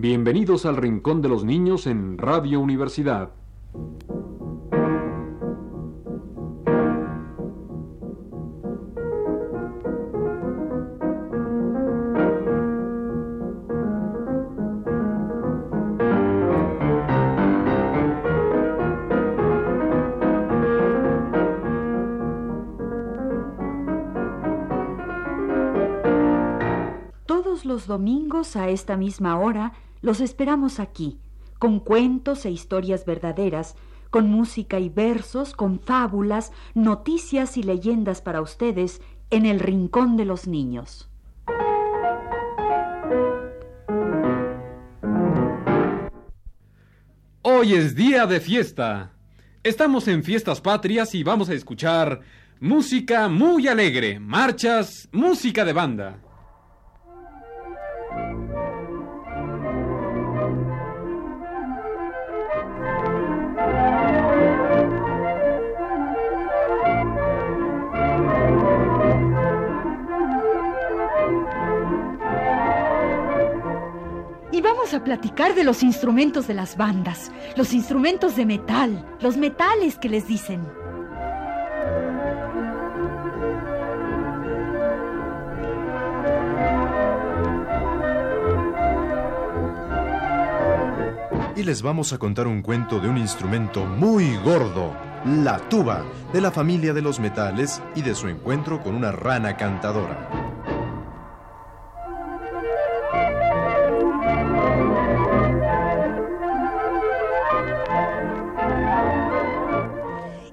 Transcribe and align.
Bienvenidos 0.00 0.64
al 0.64 0.78
Rincón 0.78 1.20
de 1.20 1.28
los 1.28 1.44
Niños 1.44 1.86
en 1.86 2.16
Radio 2.16 2.58
Universidad. 2.60 3.32
los 27.64 27.86
domingos 27.86 28.56
a 28.56 28.68
esta 28.68 28.96
misma 28.96 29.38
hora 29.38 29.72
los 30.02 30.20
esperamos 30.20 30.80
aquí, 30.80 31.18
con 31.58 31.80
cuentos 31.80 32.46
e 32.46 32.50
historias 32.50 33.04
verdaderas, 33.04 33.76
con 34.10 34.28
música 34.28 34.80
y 34.80 34.88
versos, 34.88 35.54
con 35.54 35.78
fábulas, 35.78 36.52
noticias 36.74 37.56
y 37.56 37.62
leyendas 37.62 38.22
para 38.22 38.40
ustedes 38.40 39.00
en 39.30 39.46
el 39.46 39.60
Rincón 39.60 40.16
de 40.16 40.24
los 40.24 40.48
Niños. 40.48 41.08
Hoy 47.42 47.74
es 47.74 47.94
día 47.94 48.26
de 48.26 48.40
fiesta. 48.40 49.12
Estamos 49.62 50.08
en 50.08 50.24
fiestas 50.24 50.60
patrias 50.60 51.14
y 51.14 51.22
vamos 51.22 51.50
a 51.50 51.54
escuchar 51.54 52.20
música 52.58 53.28
muy 53.28 53.68
alegre, 53.68 54.18
marchas, 54.18 55.08
música 55.12 55.64
de 55.64 55.72
banda. 55.72 56.29
Vamos 74.80 74.94
a 74.94 75.04
platicar 75.04 75.54
de 75.54 75.62
los 75.62 75.82
instrumentos 75.82 76.46
de 76.46 76.54
las 76.54 76.78
bandas, 76.78 77.30
los 77.54 77.74
instrumentos 77.74 78.34
de 78.34 78.46
metal, 78.46 79.04
los 79.20 79.36
metales 79.36 79.98
que 79.98 80.08
les 80.08 80.26
dicen. 80.26 80.66
Y 91.56 91.62
les 91.62 91.82
vamos 91.82 92.14
a 92.14 92.18
contar 92.18 92.46
un 92.46 92.62
cuento 92.62 93.00
de 93.00 93.10
un 93.10 93.18
instrumento 93.18 93.84
muy 93.84 94.34
gordo, 94.38 94.96
la 95.26 95.58
tuba, 95.68 96.06
de 96.32 96.40
la 96.40 96.50
familia 96.50 96.94
de 96.94 97.02
los 97.02 97.20
metales 97.20 97.82
y 97.94 98.00
de 98.00 98.14
su 98.14 98.28
encuentro 98.28 98.80
con 98.82 98.94
una 98.94 99.12
rana 99.12 99.58
cantadora. 99.58 100.39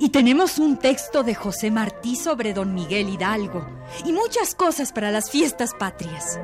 Tenemos 0.09 0.57
un 0.57 0.77
texto 0.77 1.21
de 1.21 1.35
José 1.35 1.69
Martí 1.69 2.15
sobre 2.15 2.51
don 2.51 2.73
Miguel 2.73 3.07
Hidalgo 3.07 3.67
y 4.03 4.13
muchas 4.13 4.55
cosas 4.55 4.91
para 4.91 5.11
las 5.11 5.29
fiestas 5.29 5.75
patrias. 5.77 6.39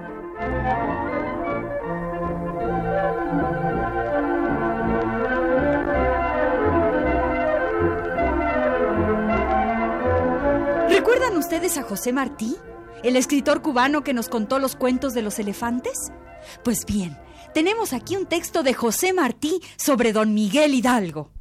¿Recuerdan 10.88 11.36
ustedes 11.38 11.76
a 11.80 11.82
José 11.82 12.14
Martí, 12.14 12.56
el 13.02 13.16
escritor 13.16 13.64
cubano 13.64 14.04
que 14.04 14.14
nos 14.14 14.30
contó 14.30 14.60
los 14.60 14.76
cuentos 14.76 15.16
de 15.16 15.24
los 15.24 15.40
elefantes? 15.40 16.12
Pues 16.64 16.86
bien, 16.86 17.18
tenemos 17.56 17.94
aquí 17.94 18.18
un 18.18 18.28
texto 18.28 18.62
de 18.62 18.76
José 18.76 19.14
Martí 19.14 19.62
sobre 19.78 20.14
don 20.14 20.36
Miguel 20.36 20.76
Hidalgo. 20.76 21.32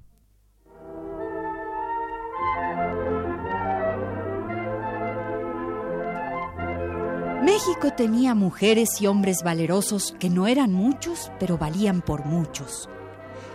México 7.42 7.90
tenía 7.90 8.36
mujeres 8.36 9.00
y 9.00 9.08
hombres 9.08 9.42
valerosos 9.42 10.14
que 10.20 10.30
no 10.30 10.46
eran 10.46 10.72
muchos, 10.72 11.32
pero 11.40 11.58
valían 11.58 12.00
por 12.00 12.24
muchos. 12.24 12.88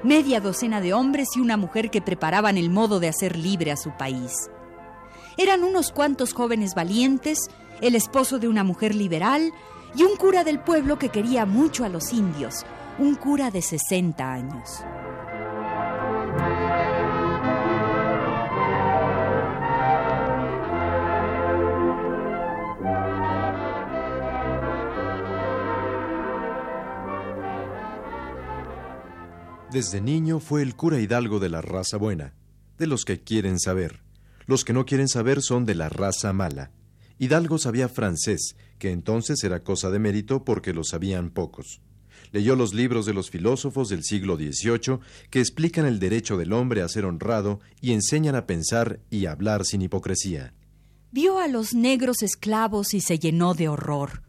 Media 0.04 0.42
docena 0.42 0.82
de 0.82 0.94
hombres 0.94 1.30
y 1.38 1.40
una 1.40 1.56
mujer 1.56 1.90
que 1.90 2.02
preparaban 2.02 2.58
el 2.58 2.70
modo 2.70 3.00
de 3.00 3.08
hacer 3.08 3.38
libre 3.38 3.72
a 3.72 3.78
su 3.78 3.92
país. 3.92 4.52
Eran 5.38 5.64
unos 5.64 5.94
cuantos 5.94 6.34
jóvenes 6.34 6.76
valientes, 6.76 7.50
el 7.80 7.96
esposo 7.96 8.40
de 8.40 8.50
una 8.50 8.66
mujer 8.66 8.94
liberal 8.94 9.54
y 9.96 10.04
un 10.04 10.18
cura 10.18 10.44
del 10.44 10.60
pueblo 10.60 11.00
que 11.00 11.08
quería 11.08 11.46
mucho 11.46 11.86
a 11.86 11.90
los 11.90 12.12
indios, 12.12 12.66
un 13.00 13.16
cura 13.16 13.52
de 13.52 13.62
60 13.62 14.34
años. 14.34 14.84
Desde 29.72 30.00
niño 30.00 30.40
fue 30.40 30.62
el 30.62 30.78
cura 30.78 30.98
Hidalgo 30.98 31.40
de 31.40 31.50
la 31.50 31.62
raza 31.62 31.98
buena, 31.98 32.34
de 32.78 32.88
los 32.88 33.04
que 33.04 33.20
quieren 33.20 33.60
saber. 33.60 34.00
Los 34.46 34.64
que 34.64 34.72
no 34.72 34.86
quieren 34.86 35.10
saber 35.10 35.42
son 35.42 35.66
de 35.66 35.76
la 35.76 35.90
raza 35.90 36.32
mala. 36.32 36.72
Hidalgo 37.20 37.58
sabía 37.58 37.90
francés, 37.90 38.56
que 38.80 38.92
entonces 38.92 39.44
era 39.44 39.66
cosa 39.66 39.90
de 39.90 40.00
mérito 40.00 40.46
porque 40.46 40.74
lo 40.74 40.86
sabían 40.86 41.32
pocos. 41.32 41.82
Leyó 42.32 42.56
los 42.56 42.74
libros 42.74 43.06
de 43.06 43.14
los 43.14 43.30
filósofos 43.30 43.90
del 43.90 44.04
siglo 44.04 44.38
XVIII 44.38 45.00
que 45.30 45.42
explican 45.42 45.86
el 45.86 46.00
derecho 46.00 46.38
del 46.38 46.54
hombre 46.54 46.82
a 46.82 46.88
ser 46.88 47.04
honrado 47.04 47.60
y 47.82 47.92
enseñan 47.92 48.36
a 48.36 48.48
pensar 48.48 49.02
y 49.10 49.26
hablar 49.26 49.66
sin 49.66 49.82
hipocresía. 49.82 50.54
Vio 51.12 51.40
a 51.40 51.48
los 51.50 51.74
negros 51.74 52.24
esclavos 52.24 52.94
y 52.94 53.02
se 53.02 53.20
llenó 53.20 53.54
de 53.54 53.68
horror. 53.68 54.24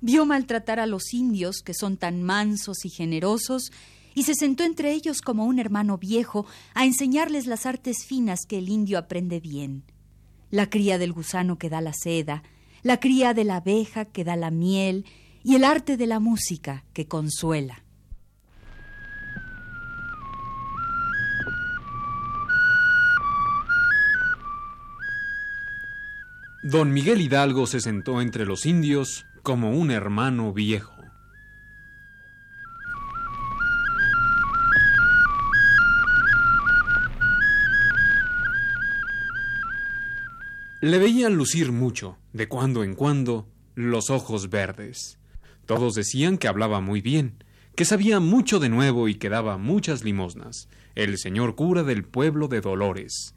Vio 0.00 0.24
maltratar 0.24 0.80
a 0.80 0.86
los 0.86 1.12
indios, 1.12 1.62
que 1.62 1.74
son 1.74 1.98
tan 1.98 2.22
mansos 2.22 2.84
y 2.84 2.90
generosos, 2.90 3.70
y 4.16 4.22
se 4.22 4.34
sentó 4.34 4.64
entre 4.64 4.92
ellos 4.92 5.20
como 5.20 5.44
un 5.44 5.58
hermano 5.58 5.98
viejo 5.98 6.46
a 6.72 6.86
enseñarles 6.86 7.46
las 7.46 7.66
artes 7.66 8.06
finas 8.06 8.46
que 8.48 8.56
el 8.56 8.70
indio 8.70 8.98
aprende 8.98 9.40
bien. 9.40 9.84
La 10.50 10.70
cría 10.70 10.96
del 10.96 11.12
gusano 11.12 11.58
que 11.58 11.68
da 11.68 11.82
la 11.82 11.92
seda, 11.92 12.42
la 12.82 12.98
cría 12.98 13.34
de 13.34 13.44
la 13.44 13.56
abeja 13.56 14.06
que 14.06 14.24
da 14.24 14.34
la 14.34 14.50
miel 14.50 15.04
y 15.44 15.54
el 15.54 15.64
arte 15.64 15.98
de 15.98 16.06
la 16.06 16.18
música 16.18 16.86
que 16.94 17.06
consuela. 17.06 17.84
Don 26.62 26.90
Miguel 26.94 27.20
Hidalgo 27.20 27.66
se 27.66 27.80
sentó 27.80 28.22
entre 28.22 28.46
los 28.46 28.64
indios 28.64 29.26
como 29.42 29.72
un 29.72 29.90
hermano 29.90 30.54
viejo. 30.54 30.95
Le 40.86 41.00
veían 41.00 41.34
lucir 41.34 41.72
mucho, 41.72 42.16
de 42.32 42.46
cuando 42.46 42.84
en 42.84 42.94
cuando, 42.94 43.48
los 43.74 44.08
ojos 44.08 44.50
verdes. 44.50 45.18
Todos 45.64 45.94
decían 45.94 46.38
que 46.38 46.46
hablaba 46.46 46.80
muy 46.80 47.00
bien, 47.00 47.42
que 47.74 47.84
sabía 47.84 48.20
mucho 48.20 48.60
de 48.60 48.68
nuevo 48.68 49.08
y 49.08 49.16
que 49.16 49.28
daba 49.28 49.58
muchas 49.58 50.04
limosnas, 50.04 50.68
el 50.94 51.18
señor 51.18 51.56
cura 51.56 51.82
del 51.82 52.04
pueblo 52.04 52.46
de 52.46 52.60
Dolores. 52.60 53.34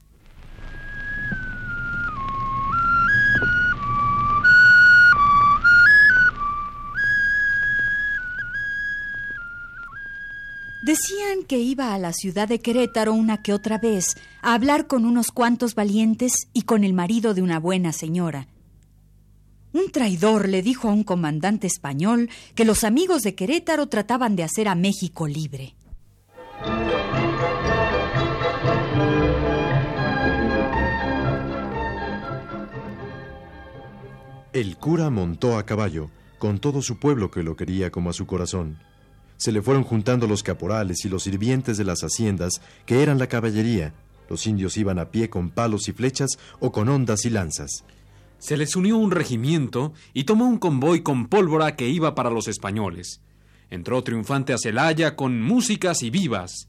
Decían 10.82 11.44
que 11.46 11.60
iba 11.60 11.94
a 11.94 12.00
la 12.00 12.14
ciudad 12.14 12.48
de 12.48 12.60
Querétaro 12.60 13.14
una 13.14 13.42
que 13.42 13.54
otra 13.54 13.78
vez 13.78 14.16
a 14.42 14.54
hablar 14.54 14.88
con 14.88 15.06
unos 15.06 15.32
cuantos 15.32 15.76
valientes 15.76 16.48
y 16.54 16.62
con 16.62 16.86
el 16.86 16.94
marido 16.94 17.34
de 17.34 17.42
una 17.42 17.60
buena 17.60 17.92
señora. 17.92 18.48
Un 19.74 19.92
traidor 19.92 20.48
le 20.48 20.62
dijo 20.62 20.88
a 20.88 20.94
un 20.94 21.04
comandante 21.04 21.68
español 21.68 22.30
que 22.56 22.66
los 22.66 22.84
amigos 22.84 23.22
de 23.24 23.36
Querétaro 23.36 23.88
trataban 23.88 24.36
de 24.36 24.44
hacer 24.44 24.68
a 24.68 24.76
México 24.76 25.28
libre. 25.28 25.76
El 34.54 34.78
cura 34.78 35.10
montó 35.10 35.58
a 35.58 35.66
caballo, 35.66 36.10
con 36.40 36.60
todo 36.60 36.82
su 36.82 36.98
pueblo 36.98 37.30
que 37.30 37.44
lo 37.44 37.56
quería 37.56 37.92
como 37.92 38.10
a 38.10 38.14
su 38.14 38.26
corazón. 38.26 38.80
Se 39.40 39.54
le 39.54 39.62
fueron 39.62 39.86
juntando 39.86 40.28
los 40.28 40.44
caporales 40.44 41.06
y 41.06 41.10
los 41.10 41.24
sirvientes 41.24 41.78
de 41.78 41.86
las 41.86 42.02
haciendas, 42.02 42.60
que 42.86 43.02
eran 43.02 43.18
la 43.18 43.28
caballería. 43.28 43.94
Los 44.30 44.46
indios 44.46 44.76
iban 44.76 45.00
a 45.00 45.12
pie 45.12 45.30
con 45.30 45.50
palos 45.50 45.88
y 45.88 45.94
flechas 45.94 46.38
o 46.60 46.74
con 46.74 46.90
ondas 46.90 47.24
y 47.24 47.30
lanzas. 47.30 47.86
Se 48.38 48.58
les 48.58 48.76
unió 48.76 48.98
un 48.98 49.12
regimiento 49.12 49.94
y 50.14 50.26
tomó 50.26 50.46
un 50.46 50.58
convoy 50.58 51.04
con 51.04 51.28
pólvora 51.28 51.78
que 51.78 51.88
iba 51.88 52.16
para 52.16 52.30
los 52.30 52.50
españoles. 52.50 53.22
Entró 53.70 54.04
triunfante 54.04 54.52
a 54.52 54.58
Celaya 54.58 55.16
con 55.16 55.42
músicas 55.42 56.04
y 56.04 56.10
vivas. 56.10 56.68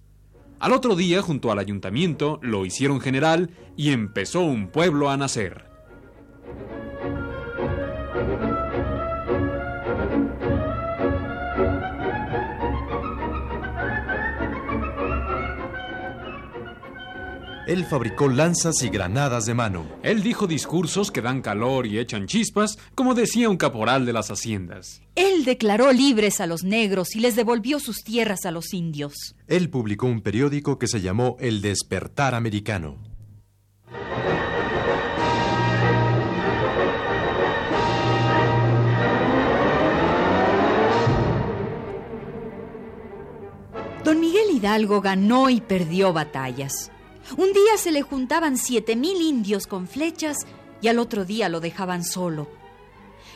Al 0.60 0.72
otro 0.72 0.94
día, 0.94 1.22
junto 1.22 1.50
al 1.50 1.58
ayuntamiento, 1.58 2.38
lo 2.40 2.64
hicieron 2.64 3.00
general 3.00 3.50
y 3.76 3.90
empezó 3.90 4.42
un 4.42 4.68
pueblo 4.68 5.10
a 5.10 5.16
nacer. 5.16 5.64
Él 17.70 17.84
fabricó 17.84 18.28
lanzas 18.28 18.82
y 18.82 18.88
granadas 18.88 19.46
de 19.46 19.54
mano. 19.54 19.86
Él 20.02 20.24
dijo 20.24 20.48
discursos 20.48 21.12
que 21.12 21.22
dan 21.22 21.40
calor 21.40 21.86
y 21.86 22.00
echan 22.00 22.26
chispas, 22.26 22.76
como 22.96 23.14
decía 23.14 23.48
un 23.48 23.56
caporal 23.56 24.04
de 24.04 24.12
las 24.12 24.32
haciendas. 24.32 25.02
Él 25.14 25.44
declaró 25.44 25.92
libres 25.92 26.40
a 26.40 26.48
los 26.48 26.64
negros 26.64 27.14
y 27.14 27.20
les 27.20 27.36
devolvió 27.36 27.78
sus 27.78 28.02
tierras 28.02 28.44
a 28.44 28.50
los 28.50 28.74
indios. 28.74 29.36
Él 29.46 29.70
publicó 29.70 30.08
un 30.08 30.20
periódico 30.20 30.80
que 30.80 30.88
se 30.88 31.00
llamó 31.00 31.36
El 31.38 31.62
Despertar 31.62 32.34
Americano. 32.34 32.98
Don 44.02 44.18
Miguel 44.18 44.56
Hidalgo 44.56 45.00
ganó 45.00 45.50
y 45.50 45.60
perdió 45.60 46.12
batallas. 46.12 46.90
Un 47.36 47.52
día 47.52 47.76
se 47.76 47.92
le 47.92 48.02
juntaban 48.02 48.56
siete 48.56 48.96
mil 48.96 49.20
indios 49.20 49.66
con 49.66 49.86
flechas 49.86 50.36
y 50.80 50.88
al 50.88 50.98
otro 50.98 51.24
día 51.24 51.48
lo 51.48 51.60
dejaban 51.60 52.04
solo. 52.04 52.48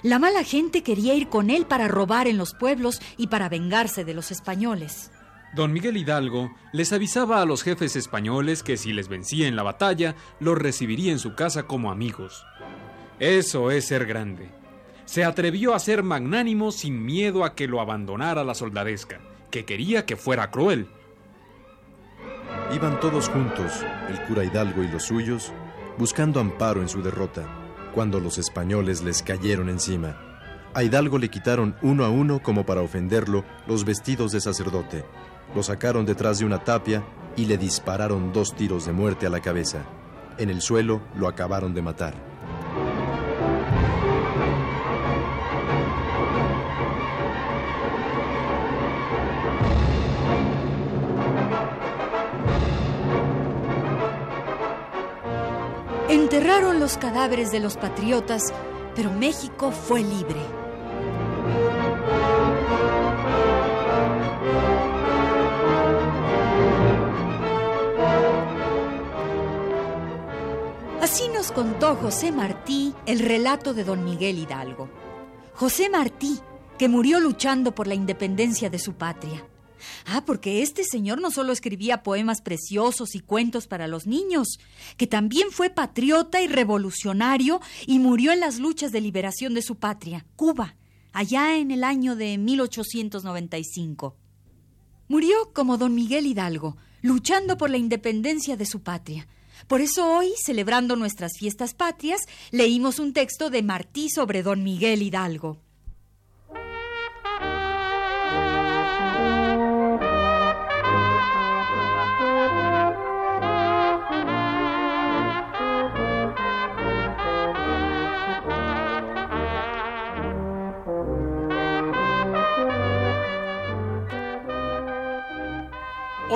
La 0.02 0.18
mala 0.18 0.44
gente 0.44 0.82
quería 0.82 1.14
ir 1.14 1.28
con 1.28 1.48
él 1.50 1.66
para 1.66 1.88
robar 1.88 2.26
en 2.26 2.36
los 2.36 2.54
pueblos 2.54 3.00
y 3.16 3.28
para 3.28 3.48
vengarse 3.48 4.04
de 4.04 4.14
los 4.14 4.30
españoles. 4.30 5.10
Don 5.54 5.72
Miguel 5.72 5.96
Hidalgo 5.96 6.50
les 6.72 6.92
avisaba 6.92 7.40
a 7.40 7.46
los 7.46 7.62
jefes 7.62 7.94
españoles 7.94 8.62
que 8.62 8.76
si 8.76 8.92
les 8.92 9.08
vencía 9.08 9.46
en 9.46 9.54
la 9.54 9.62
batalla, 9.62 10.16
los 10.40 10.58
recibiría 10.58 11.12
en 11.12 11.20
su 11.20 11.36
casa 11.36 11.62
como 11.62 11.92
amigos. 11.92 12.44
Eso 13.20 13.70
es 13.70 13.86
ser 13.86 14.04
grande. 14.04 14.50
Se 15.04 15.22
atrevió 15.22 15.74
a 15.74 15.78
ser 15.78 16.02
magnánimo 16.02 16.72
sin 16.72 17.04
miedo 17.04 17.44
a 17.44 17.54
que 17.54 17.68
lo 17.68 17.80
abandonara 17.80 18.42
la 18.42 18.54
soldadesca, 18.54 19.20
que 19.50 19.64
quería 19.64 20.06
que 20.06 20.16
fuera 20.16 20.50
cruel. 20.50 20.88
Iban 22.74 22.98
todos 22.98 23.28
juntos, 23.28 23.84
el 24.08 24.20
cura 24.22 24.42
Hidalgo 24.42 24.82
y 24.82 24.88
los 24.88 25.04
suyos, 25.04 25.52
buscando 25.96 26.40
amparo 26.40 26.82
en 26.82 26.88
su 26.88 27.02
derrota, 27.02 27.44
cuando 27.94 28.18
los 28.18 28.36
españoles 28.36 29.00
les 29.04 29.22
cayeron 29.22 29.68
encima. 29.68 30.18
A 30.74 30.82
Hidalgo 30.82 31.18
le 31.18 31.28
quitaron 31.28 31.76
uno 31.82 32.04
a 32.04 32.08
uno, 32.08 32.42
como 32.42 32.66
para 32.66 32.80
ofenderlo, 32.80 33.44
los 33.68 33.84
vestidos 33.84 34.32
de 34.32 34.40
sacerdote. 34.40 35.04
Lo 35.54 35.62
sacaron 35.62 36.04
detrás 36.04 36.40
de 36.40 36.46
una 36.46 36.64
tapia 36.64 37.04
y 37.36 37.44
le 37.44 37.58
dispararon 37.58 38.32
dos 38.32 38.56
tiros 38.56 38.86
de 38.86 38.92
muerte 38.92 39.26
a 39.26 39.30
la 39.30 39.38
cabeza. 39.38 39.84
En 40.36 40.50
el 40.50 40.60
suelo 40.60 41.00
lo 41.16 41.28
acabaron 41.28 41.74
de 41.74 41.82
matar. 41.82 42.33
Enterraron 56.14 56.78
los 56.78 56.96
cadáveres 56.96 57.50
de 57.50 57.58
los 57.58 57.76
patriotas, 57.76 58.54
pero 58.94 59.10
México 59.10 59.72
fue 59.72 60.00
libre. 60.00 60.40
Así 71.02 71.26
nos 71.34 71.50
contó 71.50 71.96
José 71.96 72.30
Martí 72.30 72.94
el 73.06 73.18
relato 73.18 73.74
de 73.74 73.82
don 73.82 74.04
Miguel 74.04 74.38
Hidalgo. 74.38 74.88
José 75.54 75.90
Martí, 75.90 76.38
que 76.78 76.88
murió 76.88 77.18
luchando 77.18 77.74
por 77.74 77.88
la 77.88 77.94
independencia 77.94 78.70
de 78.70 78.78
su 78.78 78.92
patria. 78.92 79.44
Ah, 80.06 80.24
porque 80.24 80.62
este 80.62 80.84
señor 80.84 81.20
no 81.20 81.30
solo 81.30 81.52
escribía 81.52 82.02
poemas 82.02 82.40
preciosos 82.40 83.14
y 83.14 83.20
cuentos 83.20 83.66
para 83.66 83.88
los 83.88 84.06
niños, 84.06 84.58
que 84.96 85.06
también 85.06 85.50
fue 85.50 85.70
patriota 85.70 86.42
y 86.42 86.46
revolucionario 86.46 87.60
y 87.86 87.98
murió 87.98 88.32
en 88.32 88.40
las 88.40 88.58
luchas 88.58 88.92
de 88.92 89.00
liberación 89.00 89.54
de 89.54 89.62
su 89.62 89.76
patria, 89.76 90.26
Cuba, 90.36 90.76
allá 91.12 91.56
en 91.56 91.70
el 91.70 91.84
año 91.84 92.16
de 92.16 92.38
1895. 92.38 94.16
Murió 95.08 95.52
como 95.52 95.76
don 95.76 95.94
Miguel 95.94 96.26
Hidalgo, 96.26 96.76
luchando 97.02 97.56
por 97.58 97.70
la 97.70 97.76
independencia 97.76 98.56
de 98.56 98.66
su 98.66 98.82
patria. 98.82 99.28
Por 99.66 99.80
eso 99.80 100.06
hoy, 100.06 100.32
celebrando 100.44 100.96
nuestras 100.96 101.32
fiestas 101.38 101.74
patrias, 101.74 102.22
leímos 102.50 102.98
un 102.98 103.12
texto 103.12 103.50
de 103.50 103.62
Martí 103.62 104.08
sobre 104.10 104.42
don 104.42 104.62
Miguel 104.62 105.02
Hidalgo. 105.02 105.63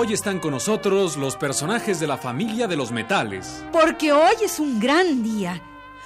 Hoy 0.01 0.13
están 0.13 0.39
con 0.39 0.51
nosotros 0.51 1.17
los 1.17 1.35
personajes 1.35 1.99
de 1.99 2.07
la 2.07 2.17
familia 2.17 2.67
de 2.67 2.77
los 2.77 2.89
metales. 2.89 3.65
Porque 3.73 4.13
hoy 4.13 4.35
es 4.41 4.57
un 4.57 4.79
gran 4.79 5.23
día. 5.23 5.61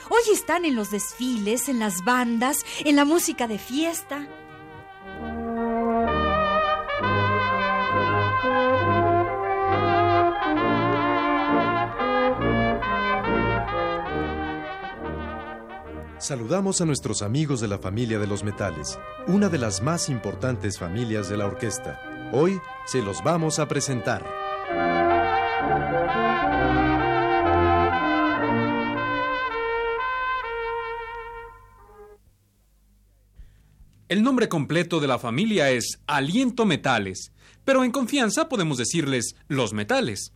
Hoy 0.09 0.33
están 0.33 0.65
en 0.65 0.73
los 0.73 0.89
desfiles, 0.89 1.69
en 1.69 1.77
las 1.77 2.03
bandas, 2.03 2.65
en 2.83 2.95
la 2.95 3.05
música 3.05 3.47
de 3.47 3.59
fiesta. 3.59 4.27
Saludamos 16.17 16.81
a 16.81 16.85
nuestros 16.85 17.21
amigos 17.21 17.61
de 17.61 17.67
la 17.67 17.77
familia 17.77 18.17
de 18.17 18.25
los 18.25 18.43
metales, 18.43 18.97
una 19.27 19.49
de 19.49 19.59
las 19.59 19.83
más 19.83 20.09
importantes 20.09 20.79
familias 20.79 21.29
de 21.29 21.37
la 21.37 21.45
orquesta. 21.45 22.12
Hoy 22.35 22.59
se 22.87 23.03
los 23.03 23.23
vamos 23.23 23.59
a 23.59 23.67
presentar. 23.67 24.25
El 34.09 34.23
nombre 34.23 34.49
completo 34.49 34.99
de 34.99 35.05
la 35.05 35.19
familia 35.19 35.69
es 35.69 35.99
Aliento 36.07 36.65
Metales, 36.65 37.31
pero 37.63 37.83
en 37.83 37.91
confianza 37.91 38.49
podemos 38.49 38.79
decirles 38.79 39.35
los 39.47 39.73
metales. 39.73 40.33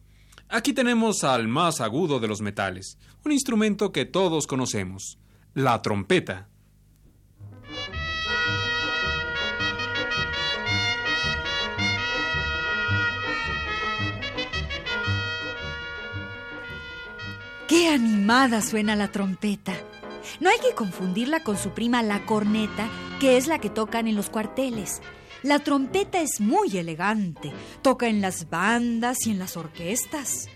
Aquí 0.50 0.74
tenemos 0.74 1.24
al 1.24 1.48
más 1.48 1.82
agudo 1.82 2.20
de 2.20 2.27
los 2.27 2.42
metales, 2.42 3.00
un 3.25 3.32
instrumento 3.32 3.92
que 3.92 4.06
todos 4.06 4.46
conocemos, 4.46 5.18
la 5.56 5.82
trompeta. 5.82 6.48
¡Qué 17.77 17.89
animada 17.89 18.63
suena 18.63 18.96
la 18.96 19.12
trompeta! 19.12 19.75
No 20.39 20.50
hay 20.50 20.57
que 20.57 20.74
confundirla 20.74 21.43
con 21.43 21.60
su 21.60 21.75
prima 21.75 22.01
la 22.01 22.25
corneta, 22.25 22.89
que 23.19 23.38
es 23.38 23.46
la 23.46 23.60
que 23.60 23.69
tocan 23.69 24.07
en 24.07 24.15
los 24.15 24.31
cuarteles. 24.31 25.00
La 25.43 25.60
trompeta 25.60 26.19
es 26.19 26.41
muy 26.41 26.75
elegante, 26.75 27.53
toca 27.84 28.07
en 28.07 28.19
las 28.19 28.50
bandas 28.50 29.27
y 29.27 29.29
en 29.29 29.38
las 29.38 29.57
orquestas. 29.57 30.50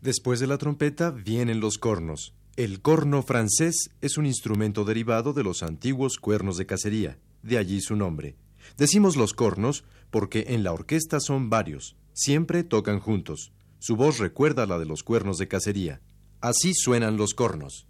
Después 0.00 0.40
de 0.40 0.46
la 0.46 0.56
trompeta 0.56 1.10
vienen 1.10 1.60
los 1.60 1.76
cornos. 1.76 2.32
El 2.58 2.82
corno 2.82 3.22
francés 3.22 3.90
es 4.00 4.18
un 4.18 4.26
instrumento 4.26 4.84
derivado 4.84 5.32
de 5.32 5.44
los 5.44 5.62
antiguos 5.62 6.18
cuernos 6.18 6.56
de 6.56 6.66
cacería, 6.66 7.16
de 7.44 7.56
allí 7.56 7.80
su 7.80 7.94
nombre. 7.94 8.34
Decimos 8.76 9.14
los 9.14 9.32
cornos 9.32 9.84
porque 10.10 10.46
en 10.48 10.64
la 10.64 10.72
orquesta 10.72 11.20
son 11.20 11.50
varios, 11.50 11.94
siempre 12.14 12.64
tocan 12.64 12.98
juntos. 12.98 13.52
Su 13.78 13.94
voz 13.94 14.18
recuerda 14.18 14.66
la 14.66 14.80
de 14.80 14.86
los 14.86 15.04
cuernos 15.04 15.38
de 15.38 15.46
cacería. 15.46 16.00
Así 16.40 16.74
suenan 16.74 17.16
los 17.16 17.32
cornos. 17.32 17.86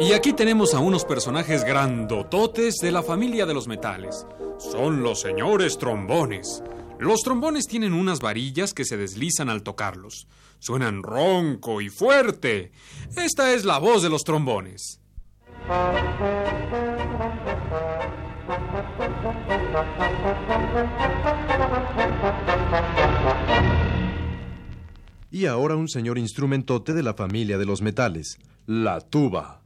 Y 0.00 0.12
aquí 0.12 0.32
tenemos 0.32 0.72
a 0.72 0.78
unos 0.78 1.04
personajes 1.04 1.64
grandototes 1.64 2.76
de 2.76 2.92
la 2.92 3.02
familia 3.02 3.44
de 3.44 3.52
los 3.52 3.68
metales. 3.68 4.26
Son 4.56 5.02
los 5.02 5.20
señores 5.20 5.76
trombones. 5.76 6.62
Los 6.98 7.20
trombones 7.20 7.66
tienen 7.66 7.92
unas 7.92 8.20
varillas 8.20 8.74
que 8.74 8.84
se 8.84 8.96
deslizan 8.96 9.48
al 9.48 9.62
tocarlos. 9.62 10.26
Suenan 10.58 11.02
ronco 11.02 11.80
y 11.80 11.88
fuerte. 11.88 12.72
Esta 13.16 13.52
es 13.54 13.64
la 13.64 13.78
voz 13.78 14.02
de 14.02 14.10
los 14.10 14.24
trombones. 14.24 15.00
Y 25.30 25.46
ahora 25.46 25.76
un 25.76 25.88
señor 25.88 26.18
instrumentote 26.18 26.94
de 26.94 27.02
la 27.02 27.14
familia 27.14 27.58
de 27.58 27.66
los 27.66 27.80
metales, 27.80 28.38
la 28.66 29.00
tuba. 29.00 29.60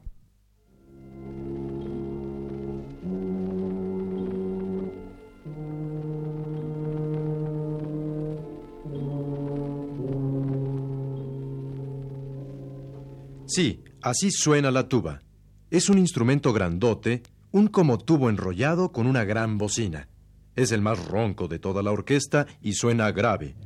Sí, 13.46 13.82
así 14.02 14.30
suena 14.30 14.70
la 14.70 14.88
tuba. 14.88 15.22
Es 15.70 15.88
un 15.88 15.98
instrumento 15.98 16.52
grandote, 16.52 17.22
un 17.50 17.68
como 17.68 17.98
tubo 17.98 18.30
enrollado 18.30 18.92
con 18.92 19.06
una 19.06 19.24
gran 19.24 19.58
bocina. 19.58 20.08
Es 20.54 20.72
el 20.72 20.82
más 20.82 21.04
ronco 21.06 21.48
de 21.48 21.58
toda 21.58 21.82
la 21.82 21.92
orquesta 21.92 22.46
y 22.60 22.74
suena 22.74 23.10
grave. 23.12 23.56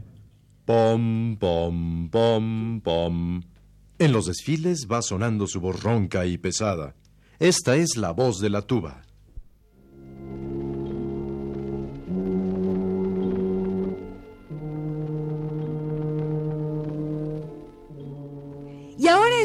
Pom, 0.64 1.37
pom, 1.37 2.09
pom, 2.11 2.80
pom. 2.80 3.42
En 3.99 4.12
los 4.12 4.26
desfiles 4.26 4.87
va 4.90 5.02
sonando 5.02 5.47
su 5.47 5.61
voz 5.61 5.83
ronca 5.83 6.26
y 6.26 6.38
pesada. 6.38 6.95
Esta 7.38 7.76
es 7.76 7.97
la 7.97 8.11
voz 8.11 8.40
de 8.40 8.50
la 8.50 8.62
tuba. 8.62 9.05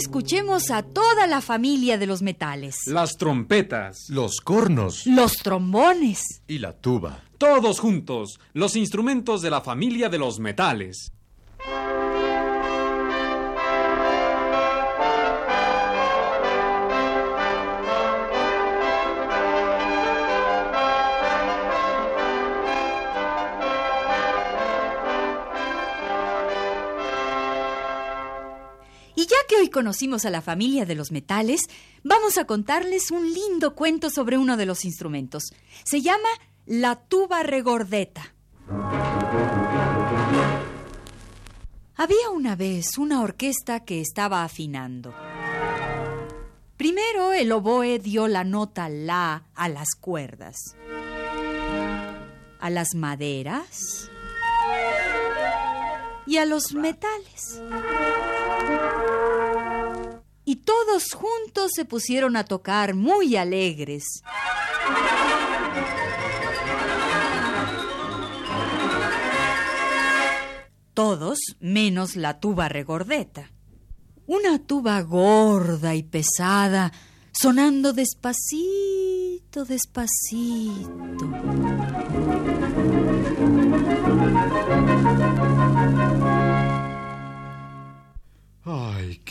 Escuchemos 0.01 0.71
a 0.71 0.81
toda 0.81 1.27
la 1.27 1.41
familia 1.41 1.97
de 1.97 2.07
los 2.07 2.21
metales. 2.23 2.75
Las 2.87 3.17
trompetas. 3.17 4.09
Los 4.09 4.41
cornos 4.41 5.05
Los 5.05 5.33
trombones. 5.33 6.41
y 6.47 6.57
la 6.57 6.73
tuba. 6.73 7.19
Todos 7.37 7.79
juntos, 7.79 8.39
los 8.53 8.75
instrumentos 8.75 9.41
de 9.41 9.49
la 9.51 9.61
familia 9.61 10.09
de 10.09 10.17
los 10.17 10.39
metales. 10.39 11.11
Conocimos 29.71 30.25
a 30.25 30.29
la 30.29 30.41
familia 30.41 30.85
de 30.85 30.95
los 30.95 31.11
metales, 31.11 31.61
vamos 32.03 32.37
a 32.37 32.45
contarles 32.45 33.09
un 33.09 33.33
lindo 33.33 33.73
cuento 33.73 34.09
sobre 34.09 34.37
uno 34.37 34.57
de 34.57 34.67
los 34.67 34.85
instrumentos. 34.85 35.51
Se 35.83 36.01
llama 36.01 36.29
la 36.65 36.95
tuba 36.95 37.41
regordeta. 37.41 38.35
Había 41.95 42.29
una 42.31 42.55
vez 42.55 42.97
una 42.97 43.21
orquesta 43.21 43.81
que 43.81 44.01
estaba 44.01 44.43
afinando. 44.43 45.13
Primero 46.77 47.31
el 47.31 47.51
oboe 47.51 47.99
dio 47.99 48.27
la 48.27 48.43
nota 48.43 48.89
la 48.89 49.43
a 49.53 49.69
las 49.69 49.89
cuerdas, 49.99 50.57
a 52.59 52.69
las 52.71 52.95
maderas 52.95 54.09
y 56.25 56.37
a 56.37 56.45
los 56.45 56.73
metales. 56.73 57.61
Y 60.51 60.57
todos 60.57 61.13
juntos 61.13 61.71
se 61.73 61.85
pusieron 61.85 62.35
a 62.35 62.43
tocar 62.43 62.93
muy 62.93 63.37
alegres. 63.37 64.03
Todos 70.93 71.39
menos 71.61 72.17
la 72.17 72.41
tuba 72.41 72.67
regordeta. 72.67 73.49
Una 74.27 74.59
tuba 74.59 74.99
gorda 75.03 75.95
y 75.95 76.03
pesada, 76.03 76.91
sonando 77.31 77.93
despacito, 77.93 79.63
despacito. 79.63 80.81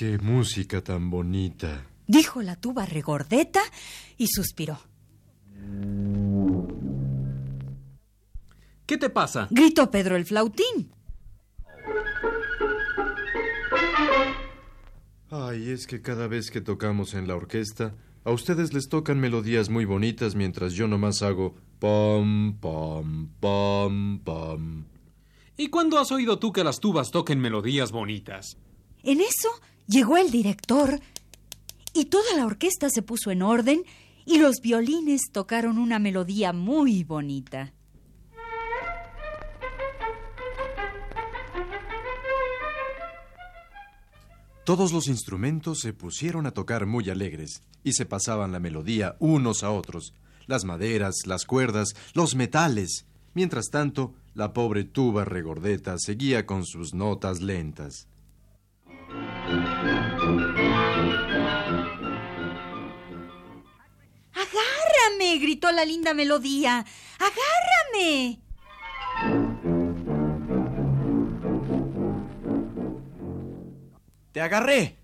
Qué 0.00 0.16
música 0.16 0.82
tan 0.82 1.10
bonita. 1.10 1.86
Dijo 2.06 2.40
la 2.40 2.56
tuba 2.56 2.86
regordeta 2.86 3.60
y 4.16 4.28
suspiró. 4.28 4.78
¿Qué 8.86 8.96
te 8.96 9.10
pasa? 9.10 9.46
Gritó 9.50 9.90
Pedro 9.90 10.16
el 10.16 10.24
flautín. 10.24 10.90
Ay, 15.28 15.68
es 15.68 15.86
que 15.86 16.00
cada 16.00 16.28
vez 16.28 16.50
que 16.50 16.62
tocamos 16.62 17.12
en 17.12 17.28
la 17.28 17.36
orquesta, 17.36 17.94
a 18.24 18.30
ustedes 18.30 18.72
les 18.72 18.88
tocan 18.88 19.20
melodías 19.20 19.68
muy 19.68 19.84
bonitas 19.84 20.34
mientras 20.34 20.72
yo 20.72 20.88
nomás 20.88 21.20
hago 21.20 21.56
pom, 21.78 22.56
pom, 22.58 23.28
pom, 23.38 24.20
pom. 24.20 24.86
¿Y 25.58 25.68
cuándo 25.68 25.98
has 25.98 26.10
oído 26.10 26.38
tú 26.38 26.52
que 26.52 26.64
las 26.64 26.80
tubas 26.80 27.10
toquen 27.10 27.38
melodías 27.38 27.92
bonitas? 27.92 28.56
En 29.02 29.20
eso 29.20 29.50
llegó 29.86 30.16
el 30.16 30.30
director 30.30 31.00
y 31.92 32.06
toda 32.06 32.36
la 32.36 32.46
orquesta 32.46 32.88
se 32.90 33.02
puso 33.02 33.30
en 33.30 33.42
orden 33.42 33.84
y 34.24 34.38
los 34.38 34.60
violines 34.62 35.30
tocaron 35.32 35.78
una 35.78 35.98
melodía 35.98 36.52
muy 36.52 37.04
bonita. 37.04 37.72
Todos 44.64 44.92
los 44.92 45.08
instrumentos 45.08 45.80
se 45.80 45.92
pusieron 45.92 46.46
a 46.46 46.52
tocar 46.52 46.86
muy 46.86 47.10
alegres 47.10 47.62
y 47.82 47.94
se 47.94 48.06
pasaban 48.06 48.52
la 48.52 48.60
melodía 48.60 49.16
unos 49.18 49.64
a 49.64 49.72
otros, 49.72 50.14
las 50.46 50.64
maderas, 50.64 51.26
las 51.26 51.44
cuerdas, 51.44 51.88
los 52.14 52.36
metales. 52.36 53.06
Mientras 53.34 53.70
tanto, 53.70 54.14
la 54.32 54.52
pobre 54.52 54.84
tuba 54.84 55.24
regordeta 55.24 55.96
seguía 55.98 56.46
con 56.46 56.64
sus 56.64 56.94
notas 56.94 57.40
lentas. 57.40 58.06
¡Agárrame! 65.30 65.38
gritó 65.38 65.70
la 65.70 65.84
linda 65.84 66.14
melodía. 66.14 66.84
¡Agárrame! 67.18 68.40
¡Te 74.32 74.40
agarré! 74.40 74.96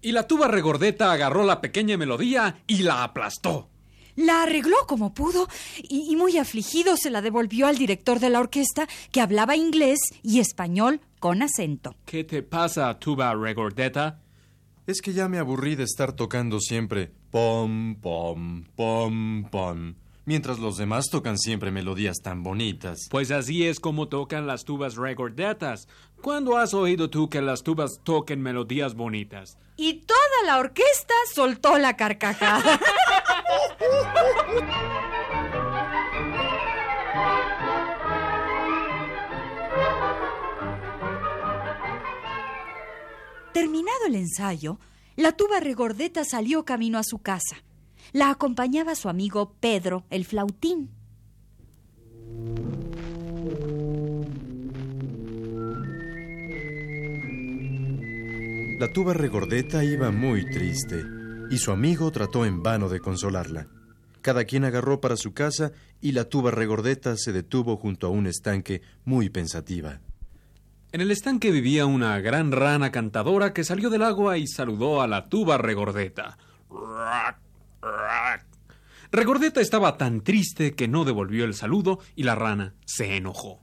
Y 0.00 0.12
la 0.12 0.26
tuba 0.26 0.48
regordeta 0.48 1.12
agarró 1.12 1.44
la 1.44 1.60
pequeña 1.60 1.96
melodía 1.96 2.62
y 2.66 2.82
la 2.82 3.04
aplastó. 3.04 3.68
La 4.16 4.42
arregló 4.42 4.76
como 4.86 5.14
pudo 5.14 5.48
y, 5.76 6.10
y 6.10 6.16
muy 6.16 6.36
afligido 6.36 6.96
se 6.96 7.10
la 7.10 7.22
devolvió 7.22 7.66
al 7.66 7.78
director 7.78 8.18
de 8.18 8.28
la 8.30 8.40
orquesta 8.40 8.86
que 9.10 9.20
hablaba 9.20 9.56
inglés 9.56 10.00
y 10.22 10.40
español 10.40 11.00
con 11.18 11.42
acento. 11.42 11.94
¿Qué 12.04 12.24
te 12.24 12.42
pasa, 12.42 12.98
tuba 12.98 13.34
regordeta? 13.34 14.22
Es 14.84 15.00
que 15.00 15.12
ya 15.12 15.28
me 15.28 15.38
aburrí 15.38 15.76
de 15.76 15.84
estar 15.84 16.12
tocando 16.12 16.58
siempre 16.58 17.12
pom, 17.30 17.94
pom, 18.00 18.64
pom, 18.74 19.44
pom, 19.48 19.94
mientras 20.24 20.58
los 20.58 20.76
demás 20.76 21.06
tocan 21.08 21.38
siempre 21.38 21.70
melodías 21.70 22.16
tan 22.20 22.42
bonitas. 22.42 23.06
Pues 23.08 23.30
así 23.30 23.64
es 23.64 23.78
como 23.78 24.08
tocan 24.08 24.48
las 24.48 24.64
tubas 24.64 24.96
regordetas. 24.96 25.86
¿Cuándo 26.20 26.56
has 26.56 26.74
oído 26.74 27.10
tú 27.10 27.30
que 27.30 27.40
las 27.40 27.62
tubas 27.62 28.00
toquen 28.02 28.42
melodías 28.42 28.94
bonitas? 28.94 29.56
Y 29.76 30.00
toda 30.00 30.18
la 30.46 30.58
orquesta 30.58 31.14
soltó 31.32 31.78
la 31.78 31.96
carcajada. 31.96 32.80
Terminado 43.52 44.06
el 44.06 44.14
ensayo, 44.14 44.78
la 45.14 45.32
tuba 45.32 45.60
regordeta 45.60 46.24
salió 46.24 46.64
camino 46.64 46.98
a 46.98 47.02
su 47.02 47.18
casa. 47.18 47.56
La 48.12 48.30
acompañaba 48.30 48.94
su 48.94 49.10
amigo 49.10 49.54
Pedro, 49.60 50.04
el 50.08 50.24
flautín. 50.24 50.90
La 58.78 58.90
tuba 58.92 59.12
regordeta 59.12 59.84
iba 59.84 60.10
muy 60.10 60.44
triste 60.50 61.04
y 61.50 61.58
su 61.58 61.70
amigo 61.72 62.10
trató 62.10 62.46
en 62.46 62.62
vano 62.62 62.88
de 62.88 63.00
consolarla. 63.00 63.68
Cada 64.22 64.44
quien 64.44 64.64
agarró 64.64 65.00
para 65.00 65.16
su 65.16 65.34
casa 65.34 65.72
y 66.00 66.12
la 66.12 66.24
tuba 66.24 66.50
regordeta 66.50 67.16
se 67.18 67.32
detuvo 67.32 67.76
junto 67.76 68.06
a 68.06 68.10
un 68.10 68.26
estanque 68.26 68.80
muy 69.04 69.28
pensativa. 69.28 70.00
En 70.92 71.00
el 71.00 71.10
estanque 71.10 71.50
vivía 71.50 71.86
una 71.86 72.20
gran 72.20 72.52
rana 72.52 72.92
cantadora 72.92 73.54
que 73.54 73.64
salió 73.64 73.88
del 73.88 74.02
agua 74.02 74.36
y 74.36 74.46
saludó 74.46 75.00
a 75.00 75.06
la 75.06 75.30
tuba 75.30 75.56
regordeta. 75.56 76.36
Regordeta 79.10 79.62
estaba 79.62 79.96
tan 79.96 80.20
triste 80.20 80.74
que 80.74 80.88
no 80.88 81.06
devolvió 81.06 81.46
el 81.46 81.54
saludo 81.54 82.00
y 82.14 82.24
la 82.24 82.34
rana 82.34 82.74
se 82.84 83.16
enojó. 83.16 83.62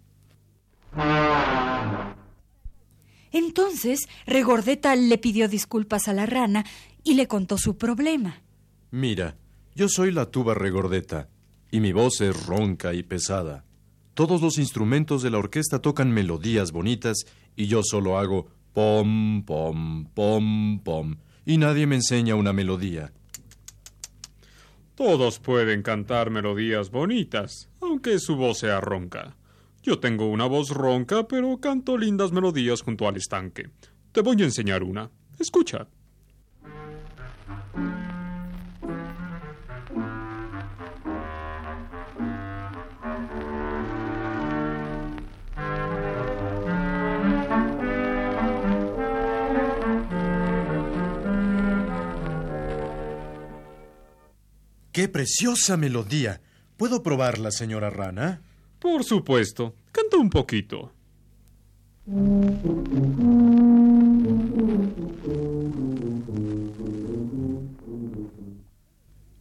Entonces, 3.32 4.08
Regordeta 4.26 4.96
le 4.96 5.20
pidió 5.20 5.48
disculpas 5.48 6.08
a 6.08 6.14
la 6.14 6.26
rana 6.26 6.66
y 7.04 7.14
le 7.14 7.28
contó 7.28 7.60
su 7.60 7.78
problema. 7.78 8.42
Mira, 8.90 9.38
yo 9.76 9.88
soy 9.88 10.12
la 10.12 10.32
tuba 10.32 10.56
regordeta 10.56 11.30
y 11.70 11.80
mi 11.80 11.94
voz 11.94 12.22
es 12.22 12.48
ronca 12.48 12.96
y 12.96 13.04
pesada. 13.04 13.66
Todos 14.14 14.42
los 14.42 14.58
instrumentos 14.58 15.22
de 15.22 15.30
la 15.30 15.38
orquesta 15.38 15.80
tocan 15.80 16.12
melodías 16.12 16.72
bonitas 16.72 17.26
y 17.56 17.68
yo 17.68 17.82
solo 17.84 18.18
hago 18.18 18.48
pom, 18.74 19.44
pom, 19.44 20.06
pom, 20.14 20.80
pom, 20.80 21.16
y 21.46 21.58
nadie 21.58 21.88
me 21.88 21.96
enseña 21.96 22.36
una 22.36 22.54
melodía. 22.54 23.12
Todos 24.96 25.40
pueden 25.40 25.82
cantar 25.82 26.30
melodías 26.30 26.92
bonitas, 26.92 27.70
aunque 27.82 28.20
su 28.20 28.36
voz 28.36 28.60
sea 28.60 28.82
ronca. 28.82 29.38
Yo 29.82 30.00
tengo 30.00 30.28
una 30.28 30.46
voz 30.46 30.72
ronca, 30.72 31.28
pero 31.28 31.58
canto 31.60 31.98
lindas 31.98 32.34
melodías 32.34 32.82
junto 32.82 33.08
al 33.08 33.16
estanque. 33.16 33.70
Te 34.12 34.22
voy 34.22 34.42
a 34.42 34.46
enseñar 34.46 34.84
una. 34.84 35.10
Escucha. 35.40 35.88
¡Qué 55.00 55.08
preciosa 55.08 55.78
melodía! 55.78 56.42
¿Puedo 56.76 57.02
probarla, 57.02 57.52
señora 57.52 57.90
Rana? 57.90 58.42
Por 58.80 59.06
supuesto. 59.06 59.74
Canta 59.94 60.18
un 60.18 60.30
poquito. 60.30 60.92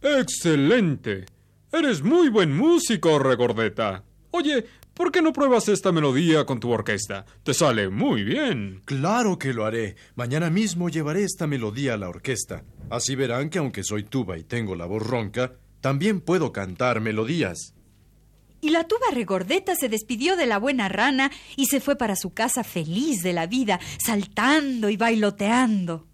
¡Excelente! 0.01 1.25
Eres 1.73 2.03
muy 2.03 2.29
buen 2.29 2.55
músico, 2.55 3.19
Regordeta. 3.19 4.05
Oye, 4.31 4.63
¿por 4.99 5.13
qué 5.13 5.21
no 5.21 5.31
pruebas 5.31 5.69
esta 5.69 5.93
melodía 5.93 6.45
con 6.45 6.59
tu 6.59 6.69
orquesta? 6.71 7.25
Te 7.43 7.53
sale 7.53 7.87
muy 7.87 8.21
bien. 8.23 8.81
Claro 8.83 9.39
que 9.39 9.53
lo 9.53 9.63
haré. 9.63 9.95
Mañana 10.15 10.49
mismo 10.49 10.89
llevaré 10.89 11.23
esta 11.23 11.47
melodía 11.47 11.93
a 11.93 11.97
la 11.97 12.09
orquesta. 12.09 12.65
Así 12.89 13.15
verán 13.15 13.49
que 13.49 13.59
aunque 13.59 13.85
soy 13.85 14.03
tuba 14.03 14.37
y 14.37 14.43
tengo 14.43 14.75
la 14.75 14.85
voz 14.85 15.01
ronca, 15.01 15.53
también 15.79 16.19
puedo 16.19 16.51
cantar 16.51 16.99
melodías. 16.99 17.73
Y 18.59 18.71
la 18.71 18.87
tuba 18.87 19.05
regordeta 19.13 19.73
se 19.73 19.87
despidió 19.87 20.35
de 20.35 20.47
la 20.47 20.59
buena 20.59 20.89
rana 20.89 21.31
y 21.55 21.67
se 21.67 21.79
fue 21.79 21.95
para 21.95 22.17
su 22.17 22.33
casa 22.33 22.65
feliz 22.65 23.23
de 23.23 23.31
la 23.31 23.47
vida, 23.47 23.79
saltando 24.05 24.89
y 24.89 24.97
bailoteando. 24.97 26.07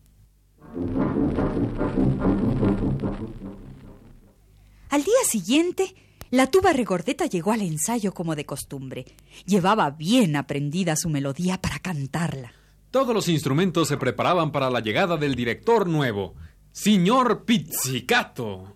Al 4.90 5.04
día 5.04 5.24
siguiente, 5.28 5.96
la 6.36 6.48
tuba 6.48 6.74
regordeta 6.74 7.28
llegó 7.28 7.54
al 7.54 7.62
ensayo 7.62 8.14
como 8.14 8.36
de 8.36 8.46
costumbre. 8.46 9.06
Llevaba 9.46 9.90
bien 9.92 10.36
aprendida 10.36 10.98
su 10.98 11.10
melodía 11.10 11.62
para 11.62 11.80
cantarla. 11.80 12.52
Todos 12.92 13.16
los 13.16 13.30
instrumentos 13.30 13.88
se 13.88 13.96
preparaban 13.96 14.52
para 14.52 14.70
la 14.70 14.82
llegada 14.82 15.16
del 15.16 15.34
director 15.34 15.88
nuevo, 15.88 16.36
señor 16.74 17.46
Pizzicato. 17.46 18.76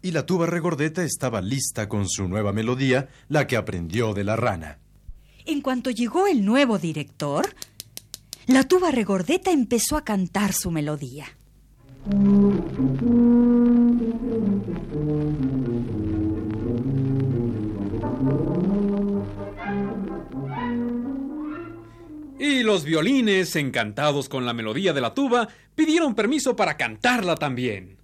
Y 0.00 0.10
la 0.12 0.24
tuba 0.24 0.46
regordeta 0.46 1.04
estaba 1.04 1.42
lista 1.42 1.86
con 1.86 2.08
su 2.08 2.28
nueva 2.28 2.54
melodía, 2.54 3.08
la 3.28 3.46
que 3.46 3.58
aprendió 3.58 4.14
de 4.14 4.24
la 4.24 4.36
rana. 4.36 4.78
En 5.44 5.60
cuanto 5.60 5.90
llegó 5.90 6.28
el 6.28 6.44
nuevo 6.44 6.78
director, 6.78 7.54
la 8.46 8.64
tuba 8.64 8.90
regordeta 8.90 9.50
empezó 9.50 9.96
a 9.96 10.04
cantar 10.04 10.52
su 10.52 10.70
melodía. 10.70 11.26
Y 22.38 22.62
los 22.64 22.84
violines, 22.84 23.54
encantados 23.54 24.28
con 24.28 24.44
la 24.44 24.52
melodía 24.52 24.92
de 24.92 25.00
la 25.00 25.14
tuba, 25.14 25.48
pidieron 25.76 26.14
permiso 26.14 26.56
para 26.56 26.76
cantarla 26.76 27.36
también. 27.36 28.01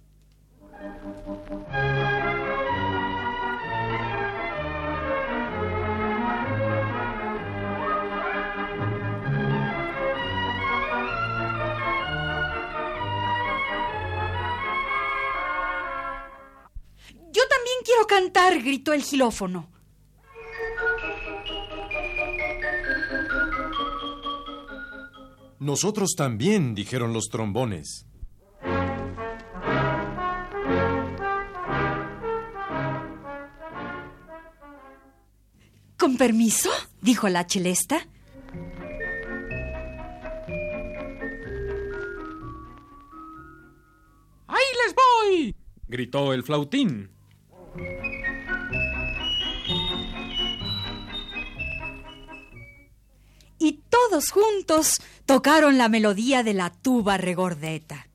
Cantar, 18.09 18.59
gritó 18.63 18.91
el 18.91 19.03
gilófono. 19.03 19.69
Nosotros 25.59 26.15
también, 26.17 26.73
dijeron 26.73 27.13
los 27.13 27.29
trombones. 27.29 28.07
¿Con 35.97 36.17
permiso? 36.17 36.71
dijo 37.01 37.29
la 37.29 37.45
chelesta. 37.45 38.07
¡Ahí 44.47 44.65
les 44.85 44.95
voy! 44.95 45.55
gritó 45.87 46.33
el 46.33 46.43
flautín. 46.43 47.18
Todos 54.09 54.31
juntos 54.31 55.01
tocaron 55.27 55.77
la 55.77 55.87
melodía 55.87 56.41
de 56.41 56.55
la 56.55 56.71
tuba 56.71 57.17
regordeta. 57.17 58.08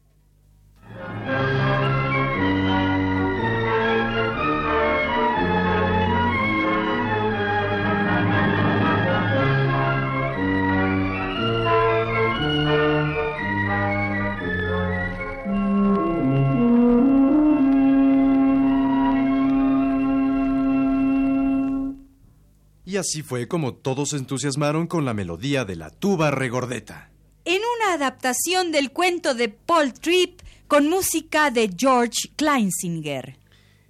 Y 22.87 22.97
así 22.97 23.23
fue 23.23 23.49
como 23.49 23.75
todos 23.75 24.11
se 24.11 24.17
entusiasmaron 24.17 24.87
con 24.87 25.05
la 25.05 25.15
melodía 25.15 25.65
de 25.65 25.77
la 25.77 25.91
tuba 25.91 26.31
regordeta. 26.31 27.11
En 27.45 27.61
una 27.77 27.95
adaptación 27.95 28.73
del 28.73 28.91
cuento 28.91 29.35
de 29.35 29.49
Paul 29.49 29.93
Tripp 29.95 30.41
con 30.69 30.89
música 30.89 31.51
de 31.51 31.71
George 31.77 32.31
Kleinsinger. 32.37 33.37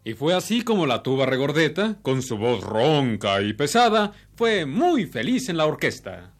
Y 0.04 0.14
fue 0.14 0.34
así 0.34 0.62
como 0.62 0.86
la 0.86 1.02
tuba 1.02 1.26
regordeta, 1.26 1.96
con 2.02 2.22
su 2.22 2.36
voz 2.36 2.62
ronca 2.62 3.40
y 3.42 3.52
pesada, 3.54 4.12
fue 4.36 4.66
muy 4.66 5.06
feliz 5.06 5.48
en 5.48 5.56
la 5.56 5.66
orquesta. 5.66 6.32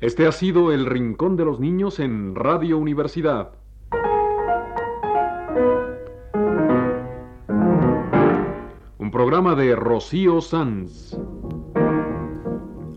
Este 0.00 0.26
ha 0.26 0.32
sido 0.32 0.72
el 0.72 0.86
Rincón 0.86 1.36
de 1.36 1.44
los 1.44 1.60
Niños 1.60 1.98
en 2.00 2.34
Radio 2.34 2.78
Universidad. 2.78 3.52
Programa 9.14 9.54
de 9.54 9.76
Rocío 9.76 10.40
Sanz. 10.40 11.16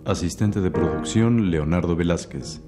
Asistente 0.04 0.62
de 0.62 0.72
producción 0.72 1.52
Leonardo 1.52 1.96
Velázquez. 1.96 2.64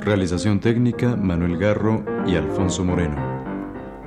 Realización 0.00 0.58
técnica 0.58 1.14
Manuel 1.14 1.56
Garro 1.56 2.04
y 2.26 2.34
Alfonso 2.34 2.84
Moreno. 2.84 3.14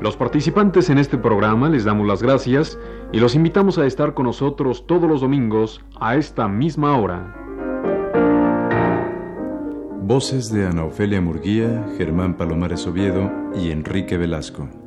Los 0.01 0.17
participantes 0.17 0.89
en 0.89 0.97
este 0.97 1.17
programa 1.17 1.69
les 1.69 1.85
damos 1.85 2.05
las 2.05 2.21
gracias 2.21 2.77
y 3.13 3.21
los 3.21 3.35
invitamos 3.35 3.77
a 3.77 3.85
estar 3.85 4.13
con 4.13 4.25
nosotros 4.25 4.85
todos 4.85 5.09
los 5.09 5.21
domingos 5.21 5.79
a 6.01 6.17
esta 6.17 6.49
misma 6.49 6.97
hora. 6.97 7.37
Voces 10.01 10.51
de 10.51 10.67
Ana 10.67 10.83
Ofelia 10.83 11.21
Murguía, 11.21 11.87
Germán 11.97 12.35
Palomares 12.35 12.85
Oviedo 12.85 13.42
y 13.55 13.71
Enrique 13.71 14.17
Velasco. 14.17 14.82